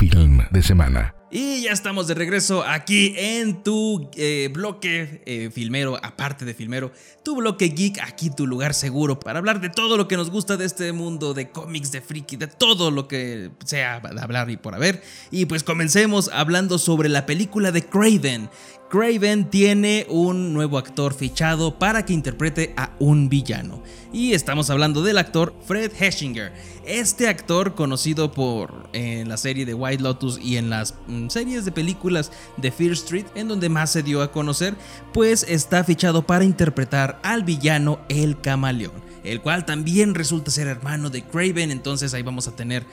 Film 0.00 0.40
de 0.50 0.62
Semana. 0.62 1.14
Y 1.30 1.60
ya 1.60 1.72
estamos 1.72 2.06
de 2.06 2.14
regreso 2.14 2.64
aquí 2.66 3.14
en 3.18 3.62
tu 3.62 4.10
eh, 4.16 4.48
bloque 4.50 5.22
eh, 5.26 5.50
filmero, 5.52 5.98
aparte 6.02 6.46
de 6.46 6.54
filmero, 6.54 6.90
tu 7.22 7.36
bloque 7.36 7.66
geek, 7.68 8.00
aquí 8.00 8.30
tu 8.30 8.46
lugar 8.46 8.72
seguro 8.72 9.20
para 9.20 9.38
hablar 9.40 9.60
de 9.60 9.68
todo 9.68 9.98
lo 9.98 10.08
que 10.08 10.16
nos 10.16 10.30
gusta 10.30 10.56
de 10.56 10.64
este 10.64 10.92
mundo 10.92 11.34
de 11.34 11.50
cómics, 11.50 11.92
de 11.92 12.00
friki, 12.00 12.36
de 12.36 12.46
todo 12.46 12.90
lo 12.90 13.08
que 13.08 13.50
sea 13.64 14.00
de 14.00 14.20
hablar 14.22 14.48
y 14.48 14.56
por 14.56 14.74
haber. 14.74 15.02
Y 15.30 15.44
pues 15.44 15.62
comencemos 15.62 16.30
hablando 16.32 16.78
sobre 16.78 17.10
la 17.10 17.26
película 17.26 17.70
de 17.70 17.84
Craven, 17.84 18.48
Craven 18.90 19.48
tiene 19.50 20.04
un 20.08 20.52
nuevo 20.52 20.76
actor 20.76 21.14
fichado 21.14 21.78
para 21.78 22.04
que 22.04 22.12
interprete 22.12 22.74
a 22.76 22.90
un 22.98 23.28
villano. 23.28 23.84
Y 24.12 24.32
estamos 24.32 24.68
hablando 24.68 25.04
del 25.04 25.18
actor 25.18 25.54
Fred 25.64 25.92
Heschinger. 25.96 26.52
Este 26.84 27.28
actor, 27.28 27.76
conocido 27.76 28.32
por 28.32 28.90
la 28.92 29.36
serie 29.36 29.64
de 29.64 29.74
Lotus 29.98 30.38
y 30.40 30.56
en 30.56 30.70
las 30.70 30.94
mm, 31.06 31.28
series 31.28 31.64
de 31.64 31.72
películas 31.72 32.30
de 32.56 32.70
Fear 32.70 32.92
Street, 32.92 33.26
en 33.34 33.48
donde 33.48 33.68
más 33.68 33.90
se 33.90 34.02
dio 34.02 34.22
a 34.22 34.32
conocer, 34.32 34.74
pues 35.12 35.44
está 35.48 35.84
fichado 35.84 36.26
para 36.26 36.44
interpretar 36.44 37.20
al 37.22 37.44
villano 37.44 38.00
El 38.08 38.40
Camaleón 38.40 39.10
el 39.24 39.40
cual 39.40 39.64
también 39.64 40.14
resulta 40.14 40.50
ser 40.50 40.66
hermano 40.66 41.10
de 41.10 41.22
Craven, 41.22 41.70
entonces 41.70 42.14
ahí 42.14 42.22
vamos 42.22 42.48
a 42.48 42.56
tener 42.56 42.84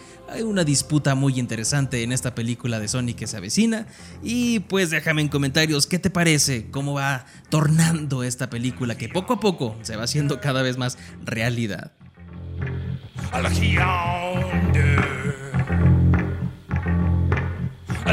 una 0.44 0.64
disputa 0.64 1.16
muy 1.16 1.40
interesante 1.40 2.04
en 2.04 2.12
esta 2.12 2.36
película 2.36 2.80
de 2.80 2.88
Sonic 2.88 3.18
que 3.18 3.28
se 3.28 3.38
avecina. 3.38 3.88
Y 4.22 4.60
pues 4.62 4.90
déjame 4.90 5.22
en 5.22 5.30
comentarios 5.30 5.88
qué 5.88 6.00
te 6.00 6.10
parece, 6.10 6.70
cómo 6.70 6.94
va 6.94 7.26
tornando 7.50 8.24
esta 8.24 8.50
película 8.50 8.98
que 8.98 9.10
poco 9.10 9.34
a 9.34 9.40
poco 9.40 9.76
se 9.82 9.96
va 9.96 10.04
haciendo 10.04 10.42
cada 10.42 10.62
vez 10.62 10.78
más 10.78 10.98
realidad. 11.24 11.94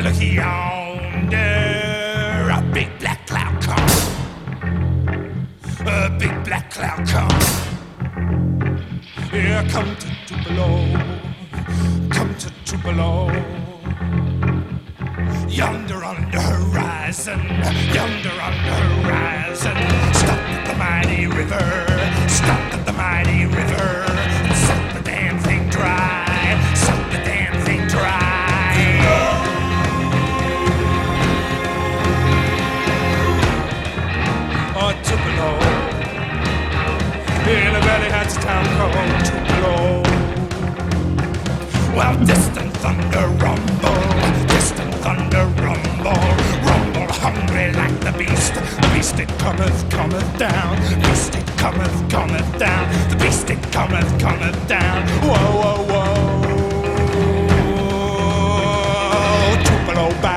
Looky 0.03 0.27
yonder, 0.27 1.39
a 2.51 2.61
big 2.75 2.99
black 2.99 3.27
cloud 3.27 3.63
come. 3.63 3.89
A 5.87 6.11
big 6.19 6.45
black 6.45 6.71
cloud 6.71 7.07
come. 7.07 7.41
Here 9.31 9.65
come 9.71 9.97
to 9.97 10.09
Tupelo, 10.27 10.85
come 12.11 12.35
to 12.35 12.51
Tupelo. 12.65 13.31
Yonder 15.49 16.05
on 16.05 16.31
the 16.31 16.41
horizon, 16.41 17.41
yonder 17.95 18.37
on 18.43 18.55
the 18.67 18.75
horizon. 18.85 19.77
Stop 20.13 20.41
at 20.55 20.65
the 20.67 20.75
mighty 20.77 21.27
river, 21.29 21.67
stop 22.29 22.75
at 22.75 22.85
the 22.85 22.93
mighty 22.93 23.47
river. 23.47 24.07
Suck 24.67 24.93
the 24.95 25.01
damn 25.03 25.39
thing 25.39 25.69
dry, 25.71 26.14
In 37.75 37.81
a 37.81 37.87
very 37.87 38.09
hot 38.09 38.31
town 38.41 38.65
called 38.79 38.95
Tupelo. 39.27 40.05
While 41.97 42.17
distant 42.25 42.73
thunder 42.77 43.27
rumble, 43.43 44.47
distant 44.47 44.95
thunder 45.03 45.47
rumble, 45.61 46.23
rumble 46.63 47.11
hungry 47.19 47.73
like 47.73 47.99
the 47.99 48.13
beast. 48.17 48.55
The 48.55 48.91
beast 48.95 49.19
it 49.19 49.29
cometh, 49.41 49.91
cometh 49.91 50.39
down. 50.39 50.77
The 50.89 50.97
beast 51.03 51.35
it 51.35 51.47
cometh, 51.59 52.09
cometh 52.09 52.59
down. 52.61 52.89
The 53.11 53.17
beast 53.17 53.51
it 53.51 53.61
cometh, 53.73 54.21
cometh 54.21 54.69
down. 54.69 55.09
Whoa, 55.27 55.35
whoa, 55.61 55.83
whoa. 55.91 56.45
Tupelo 59.65 60.07
bound. 60.23 60.34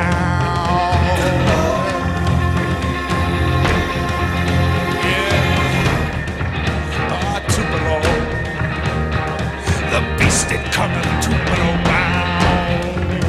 Coming 10.77 11.09
to 11.25 11.29
blow 11.49 11.71
round. 11.89 13.25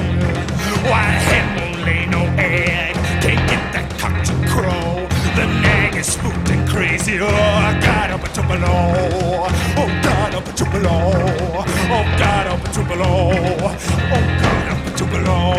Why, 0.84 1.08
hen 1.28 1.48
lay 1.86 2.04
no 2.04 2.22
egg, 2.36 2.94
can't 3.24 3.44
get 3.48 3.62
that 3.72 3.88
cock 3.98 4.16
to 4.28 4.34
crow. 4.52 5.08
The 5.34 5.46
nag 5.64 5.96
is 5.96 6.12
spooked 6.12 6.50
and 6.50 6.68
crazy, 6.68 7.18
oh, 7.18 7.26
I 7.26 7.72
got 7.80 8.10
up 8.10 8.24
to 8.36 8.42
below. 8.42 9.48
Oh, 9.80 9.88
God, 10.02 10.34
up 10.34 10.44
to 10.60 10.64
below. 10.74 11.08
Oh, 11.96 12.04
God, 12.20 12.46
up 12.52 12.64
to 12.76 12.82
below. 12.84 13.32
Oh, 14.16 14.24
God, 14.44 14.66
up 14.74 14.84
to 14.98 15.04
below. 15.06 15.54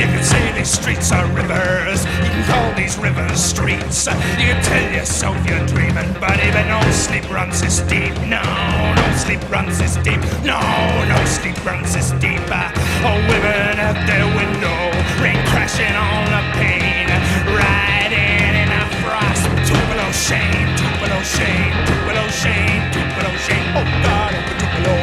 You 0.00 0.06
can 0.12 0.22
say 0.22 0.52
these 0.52 0.68
streets 0.68 1.10
are 1.12 1.26
rivers, 1.32 2.04
these 2.76 2.98
rivers 2.98 3.42
streets. 3.42 4.06
You 4.38 4.52
tell 4.62 4.92
yourself 4.92 5.36
you're 5.48 5.66
dreaming, 5.66 6.12
but 6.20 6.38
even 6.44 6.68
no 6.68 6.80
sleep 6.92 7.28
runs 7.30 7.60
this 7.60 7.80
deep. 7.88 8.14
No, 8.28 8.42
no 8.94 9.06
sleep 9.16 9.40
runs 9.50 9.78
this 9.78 9.96
deep. 10.04 10.20
No, 10.44 10.60
no 11.08 11.18
sleep 11.24 11.56
runs 11.64 11.94
this 11.94 12.10
deep. 12.20 12.40
Oh, 13.02 13.16
women 13.28 13.78
at 13.80 13.96
their 14.06 14.26
window, 14.36 14.92
rain 15.22 15.40
crashing 15.48 15.96
on 15.96 16.24
the 16.28 16.42
pane, 16.60 17.10
riding 17.48 18.54
in 18.62 18.68
a 18.70 18.84
frost. 19.02 19.44
Tupelo 19.66 20.08
shame, 20.12 20.68
Tupelo 20.76 21.20
shame, 21.24 21.72
Tupelo 21.88 22.28
shame, 22.28 22.82
Tupelo 22.92 23.32
shame. 23.46 23.66
Oh 23.74 23.84
God, 24.04 24.32
oh 24.36 24.42
Tupelo, 24.60 24.94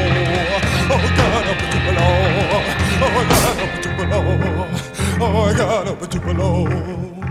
oh 0.93 1.01
God, 1.17 1.45
oh 1.49 1.55
Tupelo, 1.73 2.07
oh 3.01 3.25
God, 3.33 3.57
oh 3.59 3.81
Tupelo, 3.81 4.19
oh 5.19 5.53
God, 5.57 5.87
oh 5.89 6.05
Tupelo. 6.05 7.22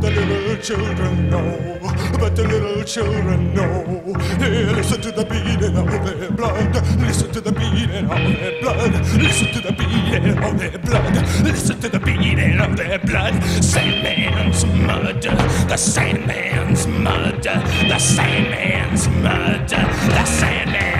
The 0.00 0.10
little 0.12 0.56
children 0.62 1.28
know. 1.28 1.78
But 2.20 2.36
the 2.36 2.44
little 2.44 2.84
children 2.84 3.52
know. 3.52 4.14
Hey, 4.38 4.64
listen 4.72 5.00
to 5.02 5.10
the 5.10 5.24
beating 5.24 5.76
of 5.76 5.86
their 6.04 6.30
blood. 6.30 6.74
Listen 7.00 7.32
to 7.32 7.40
the 7.40 7.52
beating 7.52 8.04
of 8.04 8.18
their 8.38 8.60
blood. 8.60 8.92
Listen 9.20 9.52
to 9.52 9.60
the 9.60 9.72
beating 9.72 10.38
of 10.38 10.58
their 10.58 10.78
blood. 10.78 11.14
Listen 11.42 11.80
to 11.80 11.88
the 11.88 11.98
beating 11.98 12.60
of 12.60 12.76
their 12.76 12.98
blood. 13.00 13.42
Sandman's 13.62 14.64
mud. 14.64 15.22
The 15.22 15.76
Sandman's 15.76 16.86
mud. 16.86 17.42
The 17.42 17.98
Sandman's 17.98 19.08
mud. 19.08 19.68
The 19.68 20.24
Sandman's 20.24 20.97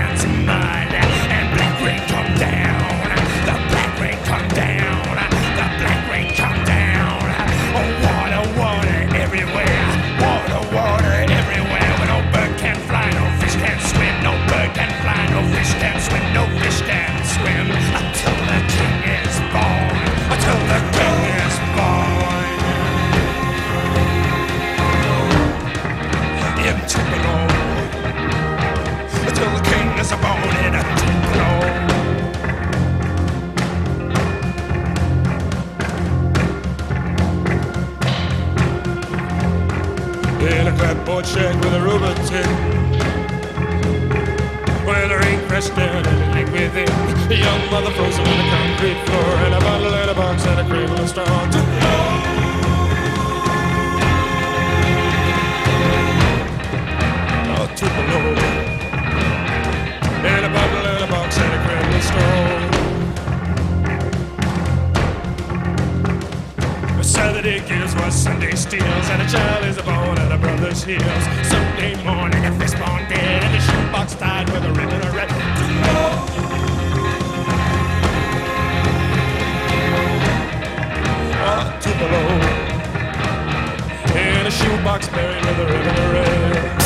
Crest 45.58 45.75
down 45.75 46.05
leg 46.31 46.49
within. 46.50 46.87
A 46.87 47.34
young 47.34 47.70
mother 47.72 47.90
frozen 47.90 48.20
on 48.20 48.37
the 48.38 48.44
concrete 48.49 49.00
floor 49.06 49.31
And 49.43 49.55
a 49.55 49.58
bottle 49.58 49.93
and 49.93 50.08
a 50.08 50.14
box 50.14 50.46
and 50.46 50.60
a 50.60 50.64
cradle 50.70 50.96
of 50.96 51.08
straw. 51.08 51.25
And 60.22 60.44
a 60.44 60.49
bottle 60.49 60.87
and 60.87 61.02
a 61.02 61.06
box 61.10 61.38
and 61.38 61.52
a 61.52 61.58
cradle 61.66 61.94
of 61.99 62.05
straw. 62.05 62.69
Saturday 67.02 67.58
gives 67.66 67.94
Sunday 68.14 68.55
steals 68.55 69.08
and 69.10 69.22
a 69.22 69.28
child 69.28 69.64
is 69.64 69.76
born 69.82 70.19
at 70.19 70.31
a 70.31 70.38
brother's 70.38 70.84
heels. 70.84 71.25
Sunday 71.50 71.96
morning, 72.05 72.44
a 72.46 72.50
fistbone 72.52 73.08
dead 73.08 73.43
and 73.43 73.56
a 73.56 73.60
shoebox 73.60 74.14
tied 74.14 74.49
ribbon 85.66 85.96
of 85.99 86.12
red. 86.12 86.82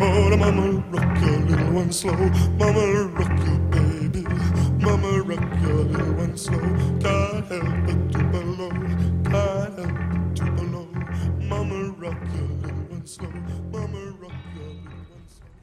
Oh, 0.00 0.30
the 0.30 0.36
mama 0.36 0.84
rock 0.90 1.20
your 1.22 1.38
little 1.40 1.72
one 1.72 1.92
slow. 1.92 2.16
Mama 2.58 3.04
rock 3.14 3.38
your 3.46 3.58
baby. 3.70 4.24
Mama 4.84 5.22
rock 5.22 5.62
your 5.62 5.84
little 5.84 6.14
one 6.14 6.36
slow. 6.36 6.60
God 7.00 7.44
help 7.44 7.88
it 7.90 8.01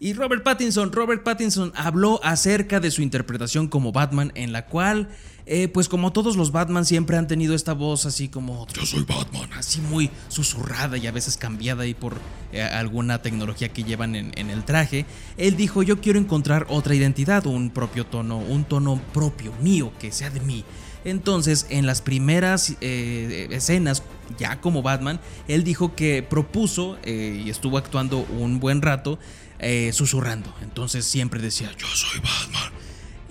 Y 0.02 0.14
Robert 0.14 0.44
Pattinson, 0.44 0.94
Robert 0.94 1.24
Pattinson 1.24 1.74
habló 1.76 2.22
acerca 2.24 2.80
de 2.80 2.90
su 2.90 3.02
interpretación 3.02 3.68
como 3.68 3.92
Batman, 3.92 4.32
en 4.34 4.54
la 4.54 4.66
cual, 4.66 5.10
eh, 5.46 5.68
pues 5.68 5.90
como 5.90 6.14
todos 6.14 6.38
los 6.38 6.54
Batman 6.54 6.86
siempre 6.86 7.18
han 7.18 7.28
tenido 7.28 7.54
esta 7.54 7.74
voz 7.74 8.06
así 8.06 8.30
como 8.30 8.66
yo 8.68 8.86
soy 8.86 9.04
Batman, 9.04 9.50
así 9.58 9.82
muy 9.82 10.10
susurrada 10.30 10.98
y 10.98 11.06
a 11.06 11.12
veces 11.12 11.36
cambiada 11.36 11.84
ahí 11.84 11.94
por 11.94 12.16
eh, 12.54 12.62
alguna 12.62 13.22
tecnología 13.22 13.74
que 13.74 13.84
llevan 13.84 14.16
en, 14.16 14.32
en 14.36 14.50
el 14.50 14.64
traje. 14.64 15.06
Él 15.36 15.58
dijo 15.58 15.84
yo 15.84 16.00
quiero 16.00 16.18
encontrar 16.18 16.66
otra 16.70 16.96
identidad, 16.96 17.46
un 17.46 17.70
propio 17.70 18.06
tono, 18.06 18.38
un 18.38 18.64
tono 18.64 19.02
propio 19.14 19.52
mío 19.62 19.92
que 20.00 20.14
sea 20.14 20.30
de 20.30 20.40
mí. 20.40 20.64
Entonces, 21.04 21.66
en 21.70 21.86
las 21.86 22.02
primeras 22.02 22.76
eh, 22.82 23.48
escenas, 23.52 24.04
ya 24.38 24.62
como 24.62 24.82
Batman, 24.82 25.20
él 25.48 25.64
dijo 25.64 25.96
que 25.96 26.24
propuso 26.24 26.98
y 27.06 27.50
estuvo 27.50 27.78
actuando 27.78 28.20
un 28.38 28.60
buen 28.60 28.82
rato 28.82 29.18
eh, 29.60 29.92
susurrando. 29.94 30.54
Entonces 30.62 31.06
siempre 31.06 31.42
decía, 31.42 31.72
yo 31.78 31.88
soy 31.88 32.20
Batman. 32.20 32.72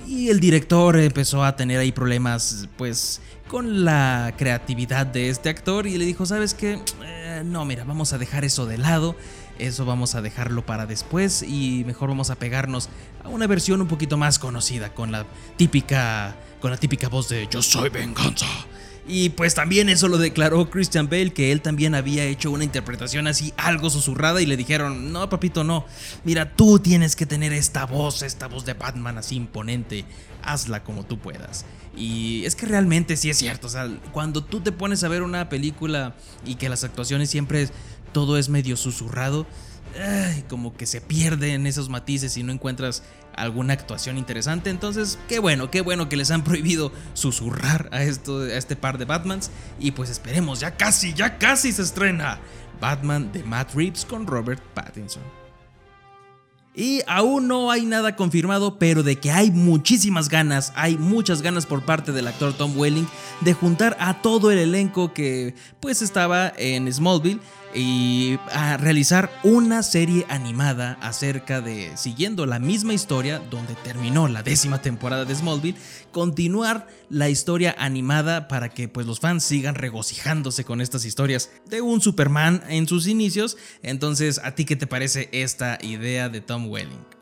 Y 0.06 0.28
el 0.28 0.40
director 0.40 0.98
empezó 0.98 1.44
a 1.44 1.54
tener 1.56 1.78
ahí 1.80 1.92
problemas, 1.92 2.68
pues, 2.76 3.20
con 3.46 3.84
la 3.84 4.34
creatividad 4.36 5.06
de 5.06 5.30
este 5.30 5.48
actor 5.48 5.86
y 5.86 5.98
le 5.98 6.04
dijo, 6.04 6.26
¿sabes 6.26 6.54
qué? 6.54 6.80
Eh, 7.04 7.42
no, 7.44 7.64
mira, 7.64 7.84
vamos 7.84 8.12
a 8.12 8.18
dejar 8.18 8.44
eso 8.44 8.66
de 8.66 8.78
lado. 8.78 9.16
Eso 9.58 9.84
vamos 9.84 10.14
a 10.14 10.22
dejarlo 10.22 10.64
para 10.64 10.86
después 10.86 11.42
y 11.42 11.82
mejor 11.84 12.10
vamos 12.10 12.30
a 12.30 12.36
pegarnos 12.36 12.88
a 13.24 13.28
una 13.28 13.48
versión 13.48 13.80
un 13.80 13.88
poquito 13.88 14.16
más 14.16 14.38
conocida 14.38 14.94
con 14.94 15.10
la 15.10 15.26
típica 15.56 16.36
con 16.60 16.70
la 16.70 16.76
típica 16.76 17.08
voz 17.08 17.28
de 17.28 17.48
Yo 17.50 17.60
soy 17.60 17.88
venganza. 17.88 18.46
Y 19.10 19.30
pues 19.30 19.54
también 19.54 19.88
eso 19.88 20.06
lo 20.06 20.18
declaró 20.18 20.68
Christian 20.68 21.08
Bale, 21.08 21.32
que 21.32 21.50
él 21.50 21.62
también 21.62 21.94
había 21.94 22.24
hecho 22.24 22.50
una 22.50 22.64
interpretación 22.64 23.26
así 23.26 23.54
algo 23.56 23.88
susurrada 23.88 24.42
y 24.42 24.46
le 24.46 24.58
dijeron, 24.58 25.12
no 25.12 25.30
papito, 25.30 25.64
no, 25.64 25.86
mira, 26.24 26.54
tú 26.54 26.78
tienes 26.78 27.16
que 27.16 27.24
tener 27.24 27.54
esta 27.54 27.86
voz, 27.86 28.22
esta 28.22 28.48
voz 28.48 28.66
de 28.66 28.74
Batman 28.74 29.16
así 29.16 29.34
imponente, 29.36 30.04
hazla 30.42 30.84
como 30.84 31.06
tú 31.06 31.18
puedas. 31.18 31.64
Y 31.96 32.44
es 32.44 32.54
que 32.54 32.66
realmente 32.66 33.16
sí 33.16 33.30
es 33.30 33.38
cierto, 33.38 33.66
o 33.66 33.70
sea, 33.70 33.88
cuando 34.12 34.44
tú 34.44 34.60
te 34.60 34.72
pones 34.72 35.02
a 35.02 35.08
ver 35.08 35.22
una 35.22 35.48
película 35.48 36.14
y 36.44 36.56
que 36.56 36.68
las 36.68 36.84
actuaciones 36.84 37.30
siempre 37.30 37.70
todo 38.12 38.36
es 38.36 38.50
medio 38.50 38.76
susurrado, 38.76 39.46
como 40.48 40.76
que 40.76 40.86
se 40.86 41.00
pierden 41.00 41.66
esos 41.66 41.88
matices 41.88 42.36
y 42.36 42.42
no 42.42 42.52
encuentras 42.52 43.02
alguna 43.34 43.72
actuación 43.72 44.18
interesante. 44.18 44.70
Entonces, 44.70 45.18
qué 45.28 45.38
bueno, 45.38 45.70
qué 45.70 45.80
bueno 45.80 46.08
que 46.08 46.16
les 46.16 46.30
han 46.30 46.44
prohibido 46.44 46.92
susurrar 47.14 47.88
a, 47.92 48.02
esto, 48.02 48.40
a 48.40 48.54
este 48.54 48.76
par 48.76 48.98
de 48.98 49.04
Batmans. 49.04 49.50
Y 49.78 49.92
pues 49.92 50.10
esperemos, 50.10 50.60
ya 50.60 50.76
casi, 50.76 51.14
ya 51.14 51.38
casi 51.38 51.72
se 51.72 51.82
estrena 51.82 52.38
Batman 52.80 53.32
de 53.32 53.42
Matt 53.44 53.74
Reeves 53.74 54.04
con 54.04 54.26
Robert 54.26 54.62
Pattinson. 54.74 55.22
Y 56.74 57.02
aún 57.08 57.48
no 57.48 57.72
hay 57.72 57.84
nada 57.84 58.14
confirmado, 58.14 58.78
pero 58.78 59.02
de 59.02 59.16
que 59.16 59.32
hay 59.32 59.50
muchísimas 59.50 60.28
ganas, 60.28 60.72
hay 60.76 60.96
muchas 60.96 61.42
ganas 61.42 61.66
por 61.66 61.84
parte 61.84 62.12
del 62.12 62.28
actor 62.28 62.52
Tom 62.52 62.78
Welling 62.78 63.08
de 63.40 63.52
juntar 63.52 63.96
a 63.98 64.22
todo 64.22 64.52
el 64.52 64.58
elenco 64.58 65.12
que 65.12 65.56
pues 65.80 66.02
estaba 66.02 66.52
en 66.56 66.92
Smallville 66.92 67.40
y 67.74 68.38
a 68.52 68.76
realizar 68.76 69.30
una 69.42 69.82
serie 69.82 70.26
animada 70.28 70.98
acerca 71.00 71.60
de, 71.60 71.96
siguiendo 71.96 72.46
la 72.46 72.58
misma 72.58 72.94
historia 72.94 73.40
donde 73.50 73.74
terminó 73.74 74.28
la 74.28 74.42
décima 74.42 74.80
temporada 74.80 75.24
de 75.24 75.34
Smallville, 75.34 75.78
continuar 76.12 76.86
la 77.10 77.28
historia 77.28 77.74
animada 77.78 78.48
para 78.48 78.68
que 78.68 78.88
pues 78.88 79.06
los 79.06 79.20
fans 79.20 79.44
sigan 79.44 79.74
regocijándose 79.74 80.64
con 80.64 80.80
estas 80.80 81.04
historias 81.04 81.50
de 81.66 81.80
un 81.80 82.00
Superman 82.00 82.62
en 82.68 82.88
sus 82.88 83.06
inicios. 83.06 83.56
Entonces, 83.82 84.40
¿a 84.42 84.54
ti 84.54 84.64
qué 84.64 84.76
te 84.76 84.86
parece 84.86 85.28
esta 85.32 85.78
idea 85.82 86.28
de 86.28 86.40
Tom 86.40 86.68
Welling? 86.68 87.17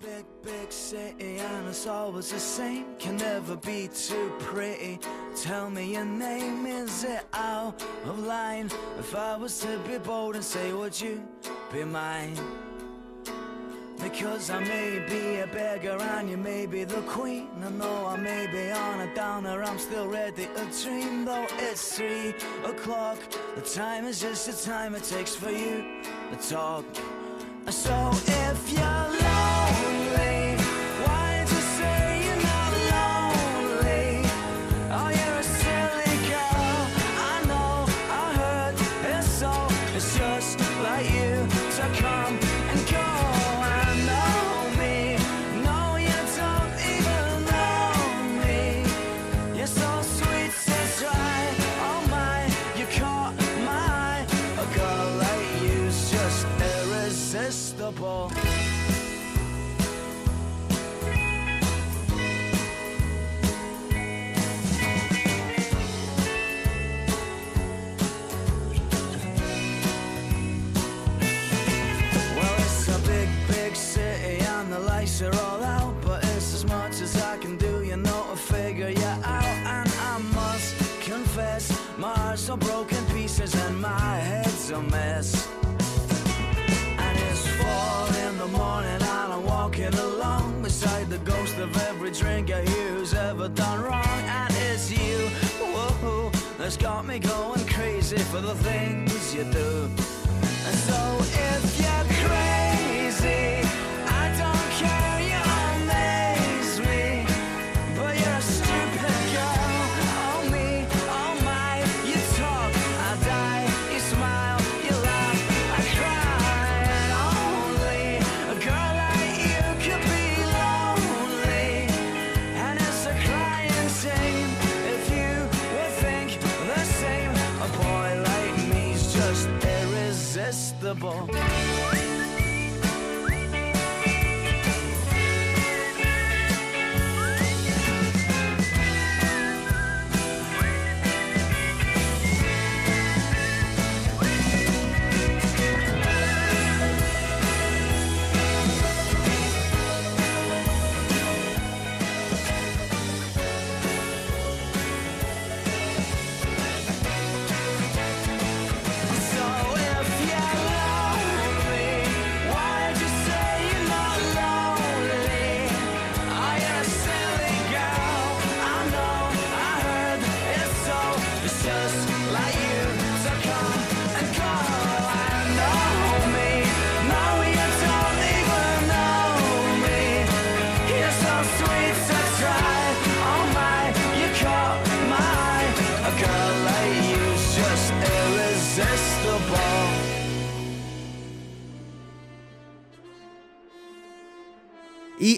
Big, 0.00 0.24
big 0.42 0.70
city 0.70 1.38
and 1.38 1.68
it's 1.68 1.86
always 1.86 2.30
the 2.30 2.38
same. 2.38 2.84
Can 2.98 3.16
never 3.16 3.56
be 3.56 3.88
too 3.88 4.32
pretty. 4.40 4.98
Tell 5.42 5.70
me 5.70 5.94
your 5.94 6.04
name, 6.04 6.66
is 6.66 7.04
it 7.04 7.24
out 7.32 7.82
of 8.04 8.18
line? 8.18 8.66
If 8.98 9.16
I 9.16 9.36
was 9.36 9.58
to 9.60 9.78
be 9.88 9.98
bold 9.98 10.34
and 10.34 10.44
say, 10.44 10.72
would 10.72 11.00
you 11.00 11.26
be 11.72 11.84
mine? 11.84 12.36
Because 14.02 14.50
I 14.50 14.60
may 14.60 15.04
be 15.08 15.40
a 15.40 15.46
beggar 15.46 15.98
and 16.00 16.28
you 16.30 16.36
may 16.36 16.66
be 16.66 16.84
the 16.84 17.00
queen. 17.02 17.48
And 17.62 17.80
though 17.80 18.06
I 18.06 18.16
may 18.16 18.46
be 18.46 18.70
on 18.70 19.00
a 19.00 19.14
downer, 19.14 19.62
I'm 19.62 19.78
still 19.78 20.08
ready 20.08 20.46
to 20.46 20.82
dream. 20.84 21.24
Though 21.24 21.46
it's 21.58 21.96
three 21.96 22.34
o'clock, 22.64 23.18
the 23.54 23.62
time 23.62 24.04
is 24.04 24.20
just 24.20 24.46
the 24.46 24.70
time 24.70 24.94
it 24.94 25.04
takes 25.04 25.34
for 25.34 25.50
you 25.50 26.02
to 26.30 26.48
talk. 26.48 26.84
So 27.70 28.10
if 28.26 28.72
you're 28.72 29.25
I 41.86 41.88
try 41.92 42.15
broken 83.46 83.68
and 83.68 83.80
my 83.80 84.16
head's 84.16 84.70
a 84.70 84.82
mess. 84.82 85.48
And 86.98 87.18
it's 87.18 87.46
four 87.46 88.28
in 88.28 88.38
the 88.38 88.46
morning 88.48 88.90
and 88.90 89.02
I'm 89.04 89.44
walking 89.44 89.94
along 89.94 90.62
beside 90.62 91.08
the 91.08 91.18
ghost 91.18 91.56
of 91.58 91.76
every 91.88 92.10
drinker 92.10 92.60
here 92.60 92.88
who's 92.88 93.14
ever 93.14 93.48
done 93.48 93.82
wrong. 93.82 94.22
And 94.38 94.54
it's 94.70 94.90
you, 94.90 95.28
whoa, 95.60 96.30
that's 96.58 96.76
got 96.76 97.06
me 97.06 97.18
going 97.18 97.66
crazy 97.66 98.18
for 98.18 98.40
the 98.40 98.54
things 98.54 99.34
you 99.34 99.44
do. 99.44 99.90
And 100.66 100.76
so 100.88 101.18
if 101.20 101.80
you're 101.80 102.06
crazy, 102.26 103.65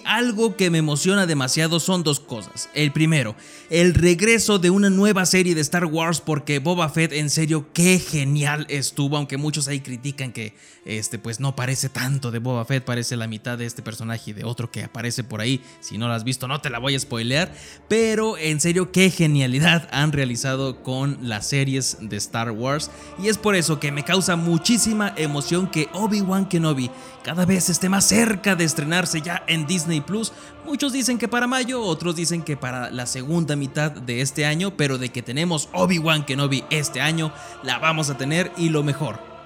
algo 0.08 0.56
que 0.56 0.70
me 0.70 0.78
emociona 0.78 1.26
demasiado 1.26 1.78
son 1.80 2.02
dos 2.02 2.18
cosas. 2.18 2.70
El 2.72 2.92
primero, 2.92 3.36
el 3.68 3.92
regreso 3.92 4.58
de 4.58 4.70
una 4.70 4.88
nueva 4.88 5.26
serie 5.26 5.54
de 5.54 5.60
Star 5.60 5.84
Wars 5.84 6.22
porque 6.22 6.60
Boba 6.60 6.88
Fett 6.88 7.12
en 7.12 7.28
serio 7.28 7.66
qué 7.74 7.98
genial 7.98 8.66
estuvo, 8.70 9.18
aunque 9.18 9.36
muchos 9.36 9.68
ahí 9.68 9.80
critican 9.80 10.32
que 10.32 10.54
este 10.86 11.18
pues 11.18 11.40
no 11.40 11.54
parece 11.54 11.90
tanto 11.90 12.30
de 12.30 12.38
Boba 12.38 12.64
Fett, 12.64 12.84
parece 12.84 13.18
la 13.18 13.26
mitad 13.26 13.58
de 13.58 13.66
este 13.66 13.82
personaje 13.82 14.30
y 14.30 14.32
de 14.32 14.44
otro 14.44 14.70
que 14.70 14.82
aparece 14.82 15.24
por 15.24 15.42
ahí. 15.42 15.60
Si 15.80 15.98
no 15.98 16.08
lo 16.08 16.14
has 16.14 16.24
visto 16.24 16.48
no 16.48 16.62
te 16.62 16.70
la 16.70 16.78
voy 16.78 16.94
a 16.94 17.00
spoilear, 17.00 17.52
pero 17.86 18.38
en 18.38 18.60
serio 18.60 18.90
qué 18.90 19.10
genialidad 19.10 19.90
han 19.92 20.12
realizado 20.12 20.82
con 20.82 21.18
las 21.20 21.46
series 21.46 21.98
de 22.00 22.16
Star 22.16 22.50
Wars 22.50 22.90
y 23.22 23.28
es 23.28 23.36
por 23.36 23.54
eso 23.54 23.78
que 23.78 23.92
me 23.92 24.04
causa 24.04 24.36
muchísima 24.36 25.12
emoción 25.18 25.70
que 25.70 25.90
Obi-Wan 25.92 26.48
Kenobi 26.48 26.90
cada 27.22 27.44
vez 27.44 27.68
esté 27.68 27.90
más 27.90 28.06
cerca 28.06 28.56
de 28.56 28.64
estrenarse 28.64 29.20
ya 29.20 29.44
en 29.48 29.66
Disney 29.66 29.97
Plus. 30.00 30.32
Muchos 30.64 30.92
dicen 30.92 31.18
que 31.18 31.28
para 31.28 31.46
mayo, 31.46 31.82
otros 31.82 32.16
dicen 32.16 32.42
que 32.42 32.56
para 32.56 32.90
la 32.90 33.06
segunda 33.06 33.56
mitad 33.56 33.90
de 33.90 34.20
este 34.20 34.46
año, 34.46 34.76
pero 34.76 34.98
de 34.98 35.10
que 35.10 35.22
tenemos 35.22 35.68
Obi-Wan 35.72 36.24
Kenobi 36.24 36.64
este 36.70 37.00
año, 37.00 37.32
la 37.62 37.78
vamos 37.78 38.10
a 38.10 38.16
tener 38.16 38.52
y 38.56 38.68
lo 38.68 38.82
mejor. 38.82 39.37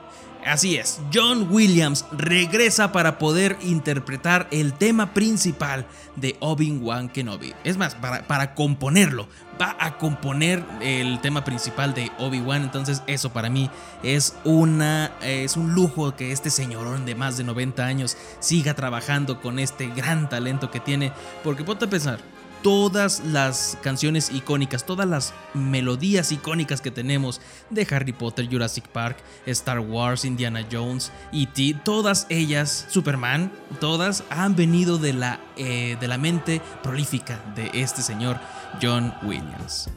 Así 0.45 0.77
es, 0.77 1.01
John 1.15 1.47
Williams 1.51 2.05
regresa 2.11 2.91
para 2.91 3.19
poder 3.19 3.57
interpretar 3.63 4.49
el 4.51 4.73
tema 4.73 5.15
principal 5.15 5.87
de 6.17 6.37
Obi-Wan 6.41 7.09
Kenobi. 7.09 7.55
Es 7.63 7.77
más, 7.77 7.95
para, 7.95 8.27
para, 8.27 8.55
componerlo, 8.55 9.29
va 9.61 9.77
a 9.79 9.99
componer 9.99 10.65
el 10.81 11.21
tema 11.21 11.45
principal 11.45 11.95
de 11.95 12.11
Obi-Wan. 12.19 12.63
Entonces, 12.63 13.03
eso 13.07 13.33
para 13.33 13.51
mí 13.51 13.71
es, 14.03 14.35
una, 14.43 15.13
es 15.23 15.57
un 15.57 15.75
lujo 15.75 16.17
que 16.17 16.33
este 16.33 16.51
señorón 16.51 17.07
de 17.07 17.15
más 17.15 17.37
de 17.37 17.45
90 17.45 17.85
años 17.85 18.17
siga 18.41 18.75
trabajando 18.75 19.41
con 19.41 19.61
este 19.61 19.89
gran 19.89 20.29
talento 20.29 20.73
que 20.73 20.81
tiene. 20.81 21.13
Porque 21.45 21.63
ponte 21.63 21.85
a 21.85 21.91
pensar, 21.91 22.19
todas 22.63 23.21
las 23.21 23.77
canciones 23.83 24.31
icónicas, 24.31 24.85
todas 24.85 25.09
las 25.09 25.35
melodías 25.55 26.33
icónicas 26.33 26.81
que 26.81 26.91
tenemos 26.91 27.41
de 27.71 27.87
Harry 27.91 28.13
Potter, 28.13 28.49
Jurassic 28.51 28.89
Park, 28.89 29.19
Star 29.47 29.81
Wars, 29.81 30.25
Indiana 30.25 30.67
Jones, 30.71 31.13
E.T., 31.33 31.81
todas 31.85 32.27
ellas, 32.29 32.87
Superman, 32.89 33.53
todas 33.81 34.25
han 34.31 34.57
venido 34.57 34.99
de 34.99 35.13
la, 35.13 35.41
eh, 35.57 35.97
de 36.01 36.09
la 36.09 36.19
mente 36.19 36.61
prolífica 36.83 37.41
de 37.55 37.71
este 37.75 38.03
señor 38.03 38.39
John 38.81 39.13
Williams. 39.23 39.89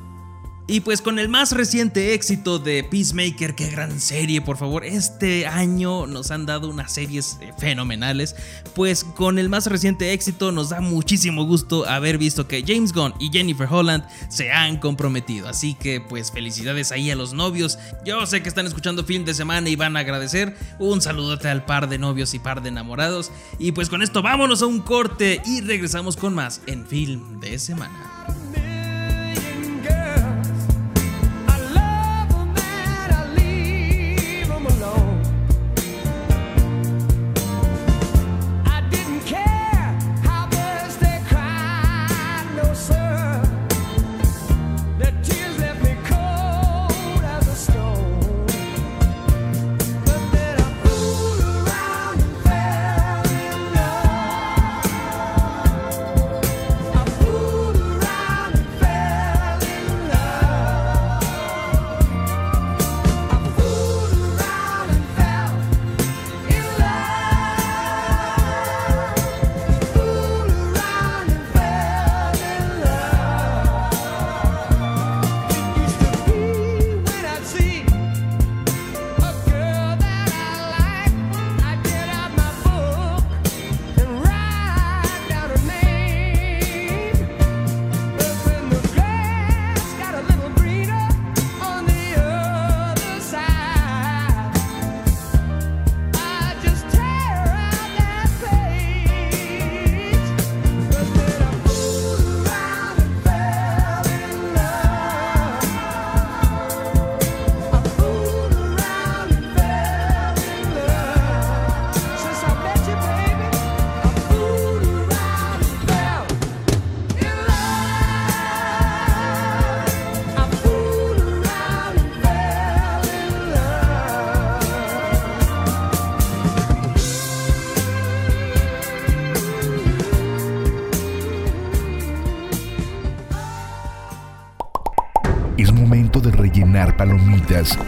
Y 0.67 0.79
pues 0.79 1.03
con 1.03 1.19
el 1.19 1.29
más 1.29 1.51
reciente 1.51 2.15
éxito 2.15 2.57
de 2.57 2.83
Peacemaker, 2.83 3.53
qué 3.53 3.69
gran 3.69 3.99
serie, 3.99 4.41
por 4.41 4.57
favor. 4.57 4.83
Este 4.83 5.45
año 5.45 6.07
nos 6.07 6.31
han 6.31 6.47
dado 6.47 6.69
unas 6.69 6.91
series 6.91 7.37
eh, 7.39 7.53
fenomenales. 7.59 8.35
Pues 8.73 9.03
con 9.03 9.37
el 9.37 9.47
más 9.47 9.67
reciente 9.67 10.11
éxito 10.11 10.51
nos 10.51 10.69
da 10.69 10.81
muchísimo 10.81 11.45
gusto 11.45 11.87
haber 11.87 12.17
visto 12.17 12.47
que 12.47 12.63
James 12.65 12.93
Gunn 12.93 13.13
y 13.19 13.29
Jennifer 13.29 13.67
Holland 13.69 14.05
se 14.29 14.51
han 14.51 14.79
comprometido. 14.79 15.47
Así 15.47 15.75
que 15.75 16.01
pues 16.01 16.31
felicidades 16.31 16.91
ahí 16.91 17.11
a 17.11 17.15
los 17.15 17.33
novios. 17.33 17.77
Yo 18.03 18.25
sé 18.25 18.41
que 18.41 18.49
están 18.49 18.65
escuchando 18.65 19.03
film 19.03 19.23
de 19.23 19.35
semana 19.35 19.69
y 19.69 19.75
van 19.75 19.95
a 19.95 19.99
agradecer. 19.99 20.57
Un 20.79 20.99
saludote 20.99 21.47
al 21.47 21.65
par 21.65 21.89
de 21.89 21.99
novios 21.99 22.33
y 22.33 22.39
par 22.39 22.63
de 22.63 22.69
enamorados. 22.69 23.31
Y 23.59 23.73
pues 23.73 23.87
con 23.87 24.01
esto 24.01 24.23
vámonos 24.23 24.63
a 24.63 24.65
un 24.65 24.79
corte 24.79 25.43
y 25.45 25.61
regresamos 25.61 26.17
con 26.17 26.33
más 26.33 26.61
en 26.65 26.87
film 26.87 27.39
de 27.39 27.59
semana. 27.59 28.14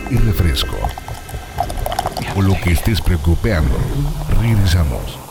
Y 0.10 0.18
refresco. 0.18 0.78
O 2.36 2.42
lo 2.42 2.54
que 2.62 2.72
estés 2.72 3.02
preocupando. 3.02 3.78
Regresamos. 4.40 5.27